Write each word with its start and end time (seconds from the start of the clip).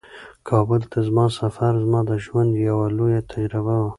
کابل 0.49 0.81
ته 0.91 0.97
زما 1.07 1.25
سفر 1.39 1.71
زما 1.83 2.01
د 2.09 2.11
ژوند 2.23 2.51
یوه 2.67 2.85
لویه 2.97 3.21
تجربه 3.31 3.75
وه. 3.81 3.89